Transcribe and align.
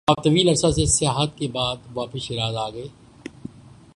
آپ 0.07 0.23
طویل 0.23 0.49
عرصہ 0.49 0.67
سے 0.71 0.85
سیاحت 0.85 1.37
کے 1.37 1.47
بعد 1.47 1.75
واپس 1.93 2.21
شیراز 2.21 2.55
آگئے- 2.55 2.87